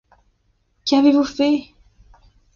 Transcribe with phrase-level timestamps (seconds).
[0.03, 1.69] Et qu'avez-vous fait?